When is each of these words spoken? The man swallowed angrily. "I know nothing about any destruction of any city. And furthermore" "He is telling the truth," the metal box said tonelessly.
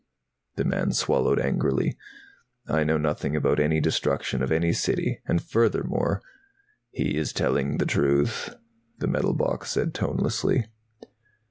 The 0.55 0.63
man 0.63 0.93
swallowed 0.93 1.37
angrily. 1.39 1.95
"I 2.67 2.83
know 2.83 2.97
nothing 2.97 3.35
about 3.35 3.59
any 3.59 3.79
destruction 3.79 4.41
of 4.41 4.51
any 4.51 4.73
city. 4.73 5.21
And 5.27 5.43
furthermore" 5.43 6.23
"He 6.89 7.15
is 7.17 7.31
telling 7.31 7.77
the 7.77 7.85
truth," 7.85 8.55
the 8.97 9.05
metal 9.05 9.35
box 9.35 9.69
said 9.69 9.93
tonelessly. 9.93 10.65